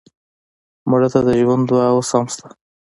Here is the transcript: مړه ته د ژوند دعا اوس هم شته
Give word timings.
مړه 0.89 1.07
ته 1.13 1.19
د 1.27 1.29
ژوند 1.41 1.63
دعا 1.69 1.87
اوس 1.95 2.09
هم 2.15 2.25
شته 2.33 2.47